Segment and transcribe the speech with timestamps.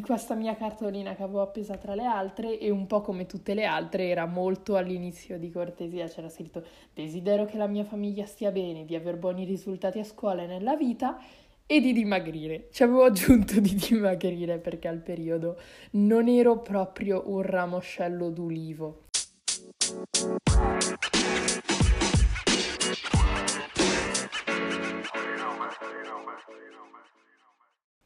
[0.00, 3.64] questa mia cartolina che avevo appesa tra le altre e un po' come tutte le
[3.64, 8.84] altre era molto all'inizio di cortesia, c'era scritto desidero che la mia famiglia stia bene,
[8.84, 11.18] di aver buoni risultati a scuola e nella vita
[11.66, 12.68] e di dimagrire.
[12.72, 15.56] Ci avevo aggiunto di dimagrire perché al periodo
[15.92, 19.04] non ero proprio un ramoscello d'ulivo.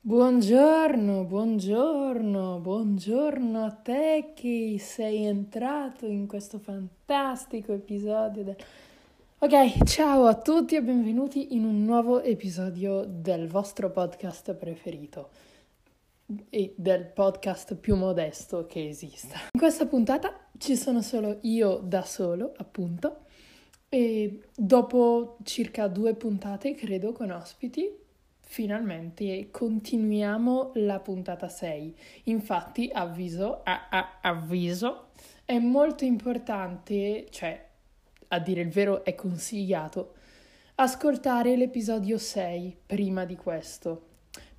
[0.06, 8.56] Buongiorno, buongiorno, buongiorno a te che sei entrato in questo fantastico episodio del...
[9.38, 15.30] Ok, ciao a tutti e benvenuti in un nuovo episodio del vostro podcast preferito
[16.50, 19.38] e del podcast più modesto che esista.
[19.52, 23.20] In questa puntata ci sono solo io da solo, appunto,
[23.88, 28.02] e dopo circa due puntate, credo, con ospiti,
[28.54, 31.96] finalmente continuiamo la puntata 6.
[32.24, 35.08] Infatti, avviso, a, a, avviso,
[35.44, 37.66] è molto importante, cioè,
[38.28, 40.14] a dire il vero, è consigliato
[40.76, 44.13] ascoltare l'episodio 6 prima di questo.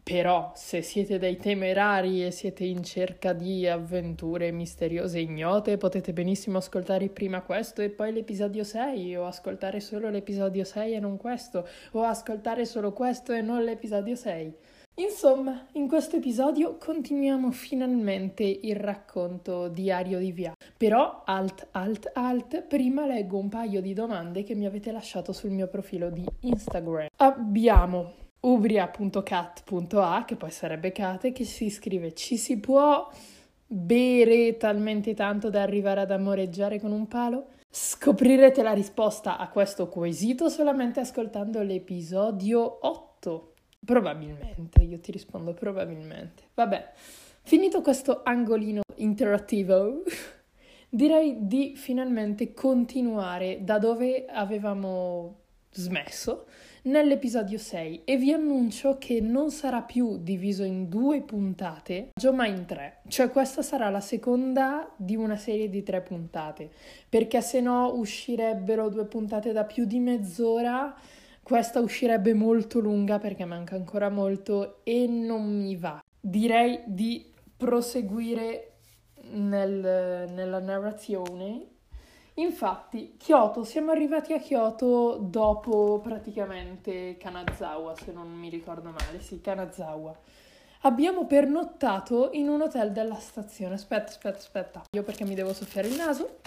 [0.07, 6.13] Però, se siete dei temerari e siete in cerca di avventure misteriose e ignote, potete
[6.13, 11.17] benissimo ascoltare prima questo e poi l'episodio 6, o ascoltare solo l'episodio 6 e non
[11.17, 14.53] questo, o ascoltare solo questo e non l'episodio 6.
[14.97, 20.53] Insomma, in questo episodio continuiamo finalmente il racconto diario di via.
[20.77, 25.49] Però, alt, alt, alt, prima leggo un paio di domande che mi avete lasciato sul
[25.49, 27.07] mio profilo di Instagram.
[27.15, 33.09] Abbiamo ubria.cat.a, che poi sarebbe Kate, che si scrive ci si può
[33.67, 37.47] bere talmente tanto da arrivare ad amoreggiare con un palo?
[37.69, 43.53] Scoprirete la risposta a questo quesito solamente ascoltando l'episodio 8.
[43.83, 46.43] Probabilmente, io ti rispondo probabilmente.
[46.53, 46.91] Vabbè,
[47.41, 50.03] finito questo angolino interattivo,
[50.87, 55.39] direi di finalmente continuare da dove avevamo
[55.71, 56.45] smesso
[56.85, 62.65] nell'episodio 6 e vi annuncio che non sarà più diviso in due puntate, ma in
[62.65, 63.01] tre.
[63.07, 66.69] Cioè questa sarà la seconda di una serie di tre puntate,
[67.07, 70.95] perché se no uscirebbero due puntate da più di mezz'ora.
[71.41, 76.03] Questa uscirebbe molto lunga perché manca ancora molto e non mi va.
[76.19, 78.71] Direi di proseguire
[79.29, 81.74] nel, nella narrazione
[82.37, 89.39] Infatti, Kyoto, siamo arrivati a Kyoto dopo praticamente Kanazawa, se non mi ricordo male, sì,
[89.39, 90.13] Kanazawa.
[90.81, 93.75] Abbiamo pernottato in un hotel della stazione.
[93.75, 94.83] Aspetta, aspetta, aspetta.
[94.91, 96.39] Io perché mi devo soffiare il naso.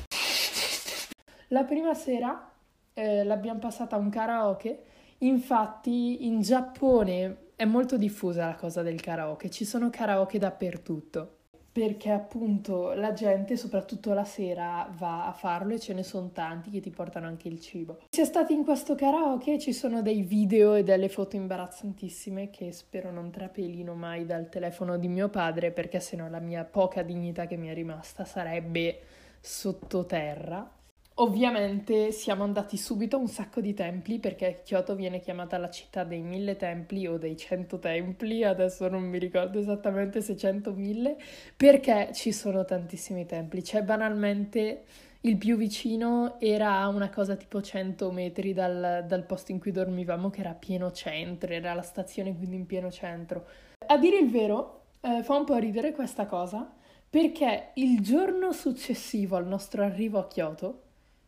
[1.49, 2.53] La prima sera
[2.93, 4.83] eh, l'abbiamo passata a un karaoke.
[5.19, 9.49] Infatti, in Giappone è molto diffusa la cosa del karaoke.
[9.49, 11.38] Ci sono karaoke dappertutto
[11.71, 16.71] perché appunto la gente, soprattutto la sera, va a farlo e ce ne sono tanti
[16.71, 17.99] che ti portano anche il cibo.
[18.11, 23.11] Se stati in questo karaoke ci sono dei video e delle foto imbarazzantissime che spero
[23.11, 27.57] non trapelino mai dal telefono di mio padre perché sennò la mia poca dignità che
[27.57, 29.01] mi è rimasta sarebbe
[29.41, 30.78] sottoterra.
[31.21, 36.05] Ovviamente siamo andati subito a un sacco di templi perché Kyoto viene chiamata la città
[36.05, 41.17] dei mille templi o dei cento templi, adesso non mi ricordo esattamente se cento mille,
[41.57, 43.63] perché ci sono tantissimi templi.
[43.63, 44.85] C'è banalmente
[45.23, 50.31] il più vicino era una cosa tipo 100 metri dal, dal posto in cui dormivamo,
[50.31, 53.45] che era pieno centro, era la stazione quindi in pieno centro.
[53.89, 56.73] A dire il vero, eh, fa un po' ridere questa cosa
[57.11, 60.83] perché il giorno successivo al nostro arrivo a Kyoto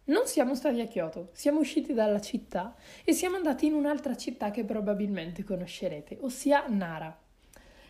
[0.04, 2.74] non siamo stati a Kyoto, siamo usciti dalla città
[3.04, 7.16] e siamo andati in un'altra città che probabilmente conoscerete, ossia Nara.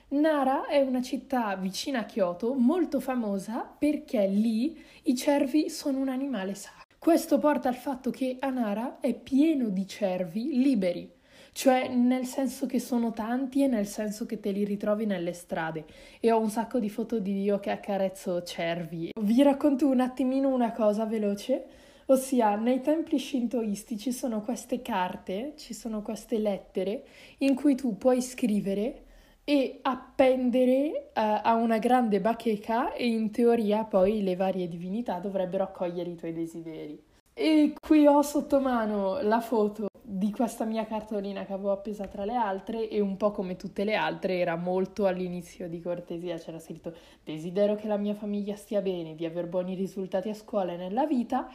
[0.09, 6.09] Nara è una città vicina a Kyoto, molto famosa perché lì i cervi sono un
[6.09, 6.97] animale sacro.
[6.99, 11.11] Questo porta al fatto che a Nara è pieno di cervi liberi,
[11.53, 15.85] cioè nel senso che sono tanti e nel senso che te li ritrovi nelle strade.
[16.19, 19.13] E ho un sacco di foto di io che accarezzo cervi.
[19.19, 21.65] Vi racconto un attimino una cosa veloce.
[22.11, 27.05] Ossia, nei templi shintoisti ci sono queste carte, ci sono queste lettere
[27.39, 29.05] in cui tu puoi scrivere
[29.45, 35.63] e appendere uh, a una grande bacheca e in teoria poi le varie divinità dovrebbero
[35.63, 37.01] accogliere i tuoi desideri.
[37.33, 42.25] E qui ho sotto mano la foto di questa mia cartolina che avevo appesa tra
[42.25, 46.59] le altre e un po' come tutte le altre era molto all'inizio di cortesia, c'era
[46.59, 46.93] scritto
[47.23, 51.07] desidero che la mia famiglia stia bene, di aver buoni risultati a scuola e nella
[51.07, 51.49] vita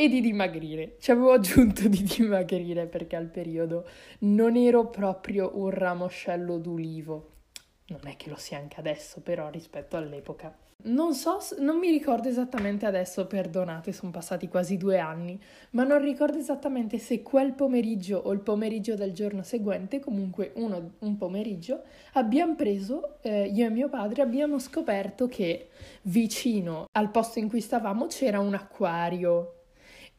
[0.00, 0.94] e di dimagrire.
[1.00, 3.84] Ci avevo aggiunto di dimagrire perché al periodo
[4.20, 7.30] non ero proprio un ramoscello d'ulivo.
[7.86, 10.56] non è che lo sia anche adesso, però rispetto all'epoca.
[10.84, 15.36] Non so, non mi ricordo esattamente adesso, perdonate, sono passati quasi due anni,
[15.70, 20.92] ma non ricordo esattamente se quel pomeriggio o il pomeriggio del giorno seguente, comunque uno,
[21.00, 25.70] un pomeriggio, abbiamo preso, eh, io e mio padre, abbiamo scoperto che
[26.02, 29.54] vicino al posto in cui stavamo c'era un acquario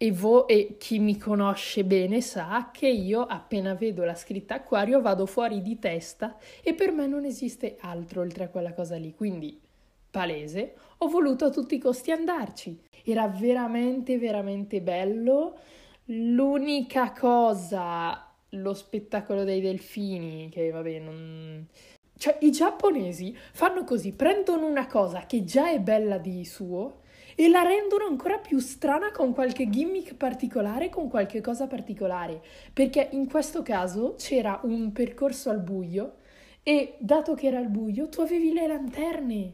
[0.01, 5.01] e, vo- e chi mi conosce bene sa che io appena vedo la scritta acquario
[5.01, 9.13] vado fuori di testa e per me non esiste altro oltre a quella cosa lì.
[9.13, 9.59] Quindi,
[10.09, 12.79] palese, ho voluto a tutti i costi andarci.
[13.03, 15.57] Era veramente, veramente bello.
[16.05, 21.67] L'unica cosa, lo spettacolo dei delfini, che vabbè, non...
[22.17, 27.01] Cioè, i giapponesi fanno così, prendono una cosa che già è bella di suo
[27.39, 32.41] e la rendono ancora più strana con qualche gimmick particolare, con qualche cosa particolare,
[32.73, 36.15] perché in questo caso c'era un percorso al buio
[36.63, 39.53] e dato che era al buio tu avevi le lanterne.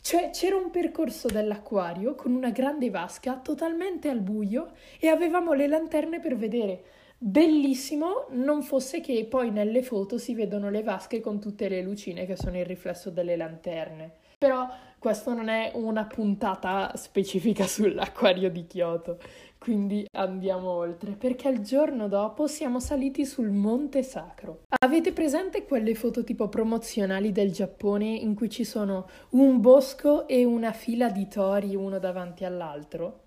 [0.00, 5.66] Cioè c'era un percorso dell'acquario con una grande vasca totalmente al buio e avevamo le
[5.66, 6.82] lanterne per vedere.
[7.18, 12.24] Bellissimo, non fosse che poi nelle foto si vedono le vasche con tutte le lucine
[12.24, 14.21] che sono il riflesso delle lanterne.
[14.42, 14.68] Però
[14.98, 19.20] questa non è una puntata specifica sull'acquario di Kyoto,
[19.56, 24.62] quindi andiamo oltre, perché il giorno dopo siamo saliti sul Monte Sacro.
[24.80, 30.42] Avete presente quelle foto tipo promozionali del Giappone in cui ci sono un bosco e
[30.42, 33.20] una fila di tori uno davanti all'altro?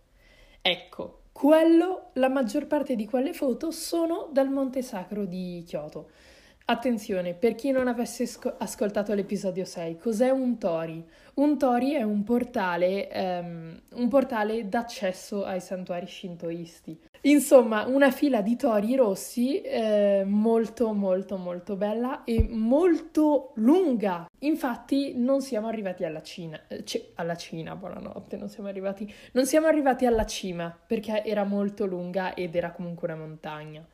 [0.62, 6.10] Ecco, quello, la maggior parte di quelle foto sono dal Monte Sacro di Kyoto.
[6.68, 11.06] Attenzione, per chi non avesse sco- ascoltato l'episodio 6, cos'è un tori?
[11.36, 17.00] Un tori è un portale, um, un portale d'accesso ai santuari shintoisti.
[17.22, 24.26] Insomma, una fila di tori rossi eh, molto molto molto bella e molto lunga.
[24.40, 29.46] Infatti non siamo arrivati alla Cina, eh, c- alla Cina, buonanotte, non siamo arrivati, non
[29.46, 33.86] siamo arrivati alla cima perché era molto lunga ed era comunque una montagna.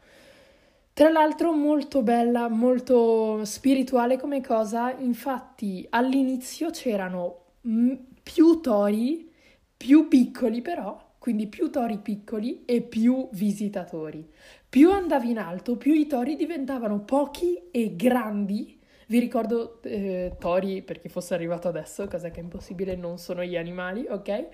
[0.93, 9.31] Tra l'altro molto bella, molto spirituale come cosa, infatti all'inizio c'erano m- più tori,
[9.75, 14.29] più piccoli però, quindi più tori piccoli e più visitatori.
[14.69, 18.77] Più andavi in alto, più i tori diventavano pochi e grandi.
[19.07, 23.43] Vi ricordo eh, tori, per chi fosse arrivato adesso, cosa che è impossibile, non sono
[23.43, 24.47] gli animali, ok?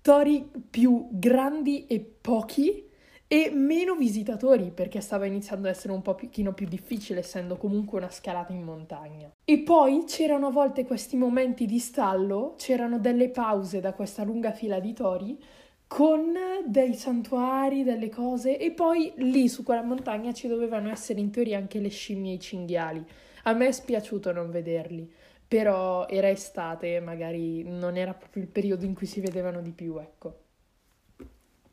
[0.00, 2.87] Tori più grandi e pochi
[3.30, 8.10] e meno visitatori perché stava iniziando ad essere un pochino più difficile essendo comunque una
[8.10, 9.30] scalata in montagna.
[9.44, 14.52] E poi c'erano a volte questi momenti di stallo, c'erano delle pause da questa lunga
[14.52, 15.38] fila di tori
[15.86, 16.34] con
[16.66, 21.58] dei santuari, delle cose e poi lì su quella montagna ci dovevano essere in teoria
[21.58, 23.04] anche le scimmie e i cinghiali.
[23.44, 25.10] A me è spiaciuto non vederli,
[25.46, 29.98] però era estate, magari non era proprio il periodo in cui si vedevano di più,
[29.98, 30.47] ecco.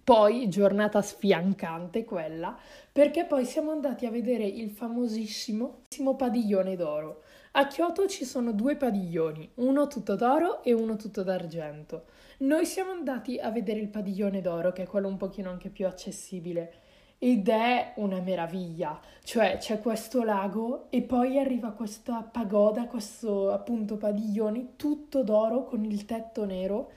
[0.05, 2.55] Poi, giornata sfiancante quella,
[2.91, 5.81] perché poi siamo andati a vedere il famosissimo
[6.15, 7.23] padiglione d'oro.
[7.53, 12.03] A Kyoto ci sono due padiglioni, uno tutto d'oro e uno tutto d'argento.
[12.41, 15.87] Noi siamo andati a vedere il padiglione d'oro, che è quello un pochino anche più
[15.87, 16.73] accessibile,
[17.17, 18.99] ed è una meraviglia.
[19.23, 25.83] Cioè, c'è questo lago e poi arriva questa pagoda, questo appunto padiglione tutto d'oro con
[25.83, 26.91] il tetto nero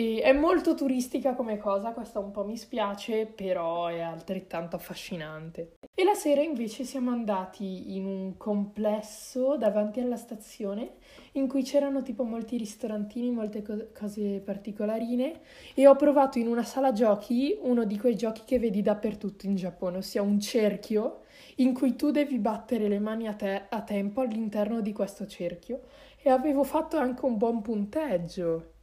[0.00, 5.76] e è molto turistica come cosa, questa un po' mi spiace, però è altrettanto affascinante.
[5.94, 10.92] E la sera invece siamo andati in un complesso davanti alla stazione
[11.32, 15.40] in cui c'erano tipo molti ristorantini, molte co- cose particolarine
[15.74, 19.56] e ho provato in una sala giochi uno di quei giochi che vedi dappertutto in
[19.56, 21.24] Giappone, ossia un cerchio
[21.56, 25.82] in cui tu devi battere le mani a, te- a tempo all'interno di questo cerchio
[26.22, 28.78] e avevo fatto anche un buon punteggio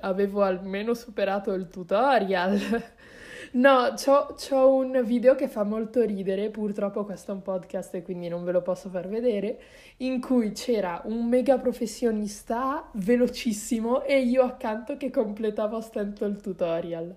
[0.00, 2.58] avevo almeno superato il tutorial.
[3.52, 8.02] No, c'ho, c'ho, un video che fa molto ridere, purtroppo questo è un podcast e
[8.02, 9.60] quindi non ve lo posso far vedere,
[9.98, 16.40] in cui c'era un mega professionista velocissimo e io accanto che completavo a stento il
[16.40, 17.16] tutorial.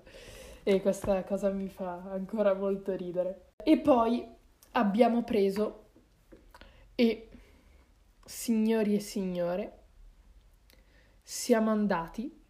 [0.63, 3.49] E questa cosa mi fa ancora molto ridere.
[3.63, 4.25] E poi
[4.71, 5.89] abbiamo preso
[6.95, 7.29] e,
[8.25, 9.79] signori e signore,
[11.21, 12.41] siamo andati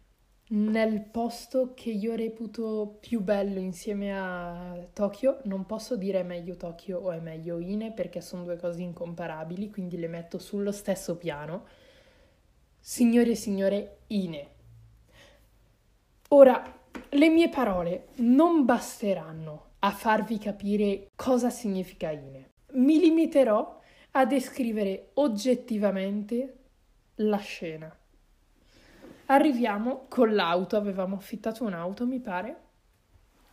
[0.54, 6.56] nel posto che io reputo più bello insieme a Tokyo, non posso dire è meglio
[6.56, 11.16] Tokyo o è meglio Ine perché sono due cose incomparabili, quindi le metto sullo stesso
[11.16, 11.66] piano.
[12.78, 14.48] Signore e signore, Ine.
[16.28, 16.62] Ora,
[17.08, 22.50] le mie parole non basteranno a farvi capire cosa significa Ine.
[22.74, 23.80] Mi limiterò
[24.12, 26.58] a descrivere oggettivamente
[27.16, 27.96] la scena.
[29.26, 32.56] Arriviamo con l'auto, avevamo affittato un'auto, mi pare,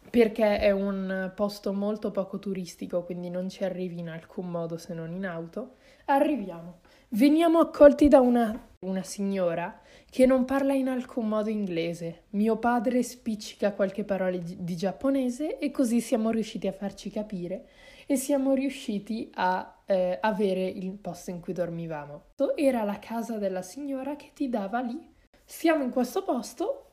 [0.10, 4.94] perché è un posto molto poco turistico, quindi non ci arrivi in alcun modo se
[4.94, 5.75] non in auto.
[6.06, 6.80] Arriviamo.
[7.10, 12.24] Veniamo accolti da una, una signora che non parla in alcun modo inglese.
[12.32, 17.68] Mio padre spiccica qualche parola di giapponese e così siamo riusciti a farci capire
[18.06, 22.24] e siamo riusciti a eh, avere il posto in cui dormivamo.
[22.56, 25.11] Era la casa della signora che ti dava lì.
[25.51, 26.91] Siamo in questo posto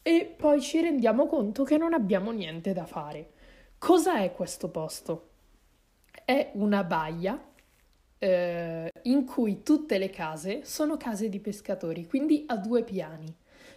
[0.00, 3.32] e poi ci rendiamo conto che non abbiamo niente da fare.
[3.76, 5.28] Cosa è questo posto?
[6.24, 7.38] È una baia
[8.16, 13.32] eh, in cui tutte le case sono case di pescatori, quindi a due piani.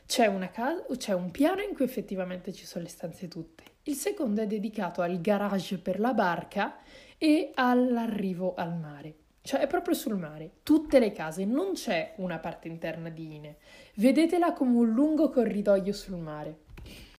[0.05, 3.63] C'è, casa, c'è un piano in cui effettivamente ci sono le stanze tutte.
[3.83, 6.77] Il secondo è dedicato al garage per la barca
[7.17, 9.20] e all'arrivo al mare.
[9.43, 13.57] Cioè è proprio sul mare, tutte le case, non c'è una parte interna di Ine.
[13.95, 16.59] Vedetela come un lungo corridoio sul mare.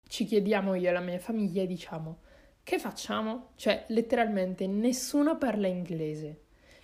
[0.07, 2.19] Ci chiediamo io e la mia famiglia e diciamo,
[2.63, 3.49] che facciamo?
[3.57, 6.43] Cioè letteralmente nessuno parla inglese.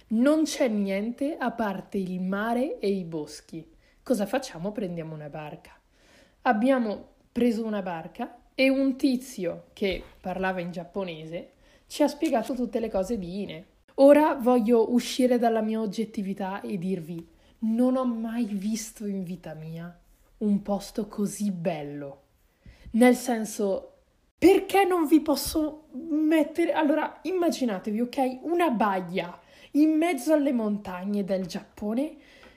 [0.09, 3.65] Non c'è niente a parte il mare e i boschi.
[4.03, 4.73] Cosa facciamo?
[4.73, 5.79] Prendiamo una barca.
[6.43, 11.53] Abbiamo preso una barca e un tizio che parlava in giapponese
[11.87, 13.67] ci ha spiegato tutte le cose di Ine.
[14.01, 17.27] Ora voglio uscire dalla mia oggettività e dirvi,
[17.61, 19.97] non ho mai visto in vita mia
[20.39, 22.23] un posto così bello.
[22.93, 23.95] Nel senso,
[24.39, 26.73] perché non vi posso mettere...
[26.73, 29.37] Allora, immaginatevi, ok, una baia
[29.73, 32.17] in mezzo alle montagne del Giappone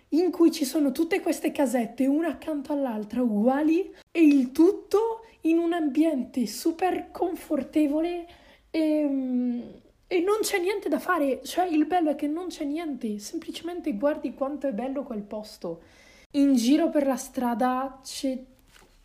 [0.09, 5.57] in cui ci sono tutte queste casette una accanto all'altra uguali e il tutto in
[5.57, 8.27] un ambiente super confortevole
[8.69, 9.61] e, mm,
[10.11, 13.93] e, non c'è niente da fare, cioè il bello è che non c'è niente, semplicemente
[13.93, 15.83] guardi quanto è bello quel posto.
[16.31, 18.01] In giro per la strada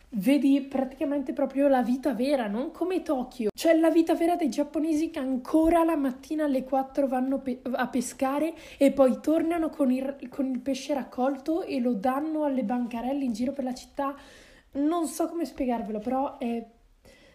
[0.09, 3.51] vedi praticamente proprio la vita vera, non come Tokyo.
[3.55, 7.87] Cioè la vita vera dei giapponesi che ancora la mattina alle 4 vanno pe- a
[7.87, 13.23] pescare e poi tornano con il, con il pesce raccolto e lo danno alle bancarelle
[13.23, 14.13] in giro per la città.
[14.73, 16.65] Non so come spiegarvelo, però è...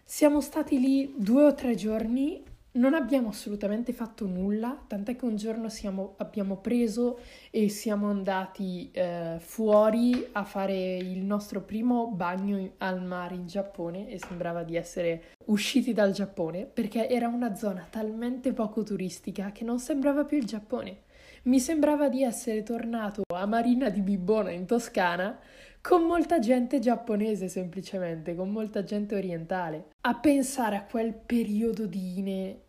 [0.03, 5.35] siamo stati lì due o tre giorni non abbiamo assolutamente fatto nulla, tant'è che un
[5.35, 12.71] giorno siamo, abbiamo preso e siamo andati eh, fuori a fare il nostro primo bagno
[12.77, 17.85] al mare in Giappone e sembrava di essere usciti dal Giappone perché era una zona
[17.89, 21.09] talmente poco turistica che non sembrava più il Giappone.
[21.43, 25.39] Mi sembrava di essere tornato a Marina di Bibbona in Toscana
[25.81, 29.91] con molta gente giapponese semplicemente, con molta gente orientale.
[30.01, 32.59] A pensare a quel periodo di Ine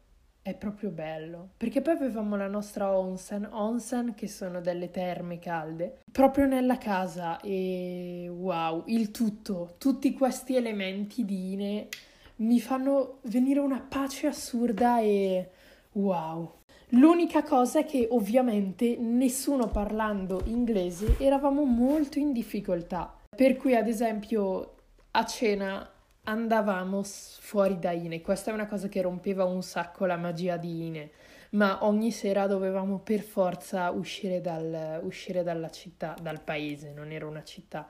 [0.42, 6.00] è proprio bello, perché poi avevamo la nostra onsen, onsen che sono delle terme calde,
[6.10, 11.88] proprio nella casa e wow, il tutto, tutti questi elementi di Ine
[12.36, 15.50] mi fanno venire una pace assurda e
[15.92, 16.60] wow.
[16.94, 23.18] L'unica cosa è che ovviamente nessuno parlando inglese eravamo molto in difficoltà.
[23.34, 24.74] Per cui ad esempio
[25.12, 25.90] a cena
[26.24, 28.20] andavamo fuori da Ine.
[28.20, 31.10] Questa è una cosa che rompeva un sacco la magia di Ine.
[31.52, 37.26] Ma ogni sera dovevamo per forza uscire, dal, uscire dalla città, dal paese, non era
[37.26, 37.88] una città,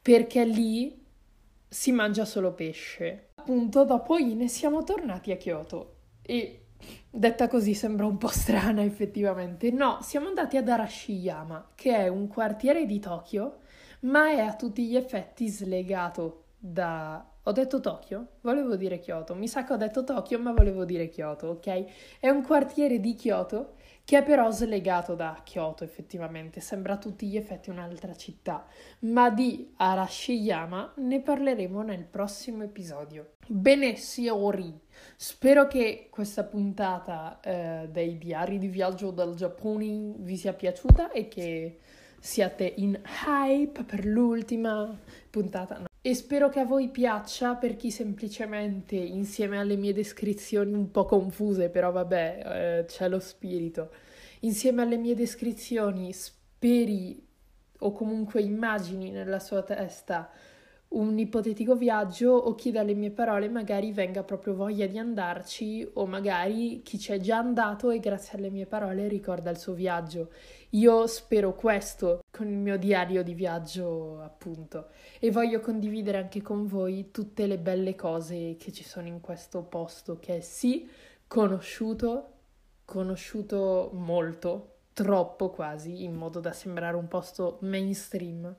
[0.00, 1.04] perché lì
[1.68, 3.30] si mangia solo pesce.
[3.36, 6.61] Appunto, dopo Ine siamo tornati a Kyoto e
[7.10, 9.70] Detta così sembra un po' strana effettivamente.
[9.70, 13.58] No, siamo andati ad Arashiyama, che è un quartiere di Tokyo,
[14.00, 17.26] ma è a tutti gli effetti slegato da...
[17.44, 18.26] Ho detto Tokyo?
[18.42, 19.34] Volevo dire Kyoto.
[19.34, 22.18] Mi sa che ho detto Tokyo, ma volevo dire Kyoto, ok?
[22.20, 27.26] È un quartiere di Kyoto che è però slegato da Kyoto effettivamente, sembra a tutti
[27.26, 28.66] gli effetti un'altra città,
[29.00, 33.34] ma di Arashiyama ne parleremo nel prossimo episodio.
[33.46, 34.78] Bene, signori,
[35.16, 41.28] spero che questa puntata eh, dei diari di viaggio dal Giappone vi sia piaciuta e
[41.28, 41.78] che
[42.18, 44.96] siate in hype per l'ultima
[45.30, 45.78] puntata.
[45.78, 45.91] No.
[46.04, 51.04] E spero che a voi piaccia per chi semplicemente insieme alle mie descrizioni un po'
[51.04, 53.92] confuse, però vabbè, eh, c'è lo spirito.
[54.40, 57.24] Insieme alle mie descrizioni speri
[57.78, 60.28] o comunque immagini nella sua testa
[60.88, 66.06] un ipotetico viaggio o chi dalle mie parole magari venga proprio voglia di andarci o
[66.06, 70.30] magari chi c'è già andato e grazie alle mie parole ricorda il suo viaggio.
[70.70, 74.88] Io spero questo con il mio diario di viaggio, appunto,
[75.20, 79.62] e voglio condividere anche con voi tutte le belle cose che ci sono in questo
[79.62, 80.88] posto che è sì
[81.26, 82.30] conosciuto,
[82.86, 88.56] conosciuto molto troppo quasi, in modo da sembrare un posto mainstream,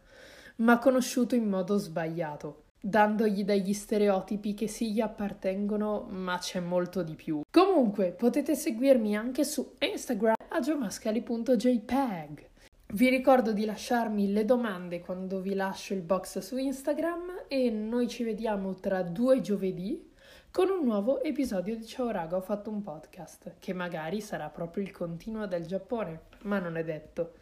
[0.57, 7.01] ma conosciuto in modo sbagliato, dandogli degli stereotipi che sì gli appartengono, ma c'è molto
[7.01, 7.41] di più.
[7.49, 12.51] Comunque, potete seguirmi anche su Instagram a giomascali.jpg.
[12.93, 18.07] Vi ricordo di lasciarmi le domande quando vi lascio il box su Instagram e noi
[18.07, 20.11] ci vediamo tra due giovedì
[20.51, 24.83] con un nuovo episodio di Ciao Raga, ho fatto un podcast, che magari sarà proprio
[24.83, 27.33] il continuo del Giappone, ma non è detto.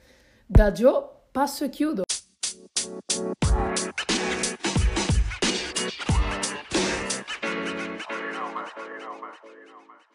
[0.45, 2.03] Da Gio passo e chiudo.
[2.07, 3.41] you
[8.31, 8.67] know, man.
[8.85, 10.10] You know, man.